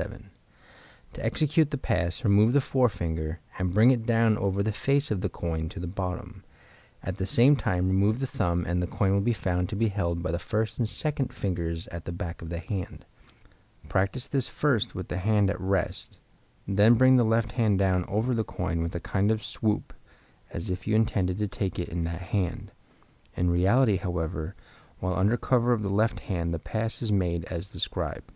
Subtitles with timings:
[0.00, 0.30] 7.)
[1.14, 5.22] To execute the pass, remove the forefinger, and bring it down over the face of
[5.22, 6.44] the coin to the bottom;
[7.02, 9.88] at the same time remove the thumb, and the coin will be found to be
[9.88, 13.06] held by the first and second fingers at the back of the hand.
[13.88, 16.20] Practice this first with the hand at rest,
[16.64, 19.92] then bring the left hand down over the coin with a kind of swoop
[20.52, 22.70] as if you intended to take it in that hand.
[23.36, 24.54] In reality, however,
[25.00, 28.30] while under cover of the left hand the pass is made as described.